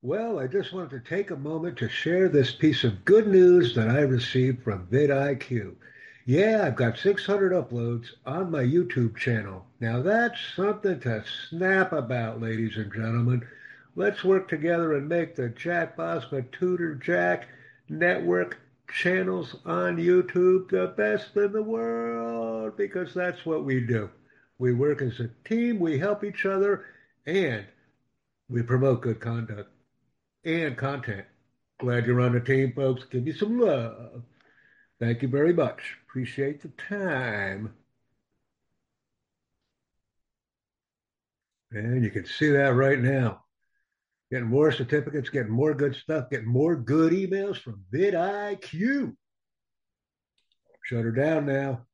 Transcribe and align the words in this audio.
Well, 0.00 0.38
I 0.38 0.46
just 0.46 0.72
wanted 0.72 0.90
to 0.90 1.10
take 1.10 1.32
a 1.32 1.36
moment 1.36 1.76
to 1.78 1.88
share 1.88 2.28
this 2.28 2.52
piece 2.52 2.84
of 2.84 3.04
good 3.04 3.26
news 3.26 3.74
that 3.74 3.88
I 3.88 4.02
received 4.02 4.62
from 4.62 4.86
vidIQ. 4.86 5.74
Yeah, 6.24 6.62
I've 6.64 6.76
got 6.76 6.98
600 6.98 7.50
uploads 7.50 8.12
on 8.24 8.48
my 8.48 8.62
YouTube 8.62 9.16
channel. 9.16 9.66
Now 9.80 10.00
that's 10.00 10.38
something 10.54 11.00
to 11.00 11.24
snap 11.48 11.92
about, 11.92 12.40
ladies 12.40 12.76
and 12.76 12.92
gentlemen. 12.92 13.44
Let's 13.96 14.22
work 14.22 14.46
together 14.46 14.96
and 14.96 15.08
make 15.08 15.34
the 15.34 15.48
Jack 15.48 15.96
Bosma 15.96 16.48
Tutor 16.52 16.94
Jack 16.94 17.48
Network 17.88 18.56
channels 18.88 19.56
on 19.66 19.96
YouTube 19.96 20.70
the 20.70 20.94
best 20.96 21.36
in 21.36 21.50
the 21.50 21.62
world 21.64 22.76
because 22.76 23.12
that's 23.14 23.44
what 23.44 23.64
we 23.64 23.80
do. 23.80 24.08
We 24.60 24.74
work 24.74 25.02
as 25.02 25.18
a 25.18 25.30
team, 25.44 25.80
we 25.80 25.98
help 25.98 26.22
each 26.22 26.46
other, 26.46 26.84
and 27.26 27.66
we 28.48 28.62
promote 28.62 29.00
good 29.00 29.18
conduct 29.18 29.72
and 30.44 30.76
content. 30.76 31.26
Glad 31.80 32.06
you're 32.06 32.20
on 32.20 32.32
the 32.32 32.40
team, 32.40 32.72
folks. 32.74 33.04
Give 33.04 33.24
me 33.24 33.32
some 33.32 33.58
love. 33.60 34.22
Thank 35.00 35.22
you 35.22 35.28
very 35.28 35.52
much. 35.52 35.96
Appreciate 36.08 36.60
the 36.60 36.68
time. 36.68 37.74
And 41.70 42.02
you 42.02 42.10
can 42.10 42.24
see 42.26 42.50
that 42.50 42.74
right 42.74 42.98
now. 42.98 43.44
Getting 44.30 44.48
more 44.48 44.72
certificates, 44.72 45.28
getting 45.30 45.52
more 45.52 45.74
good 45.74 45.94
stuff, 45.94 46.30
getting 46.30 46.48
more 46.48 46.76
good 46.76 47.12
emails 47.12 47.60
from 47.60 47.84
vidIQ. 47.92 49.14
Shut 50.84 51.04
her 51.04 51.12
down 51.12 51.46
now. 51.46 51.86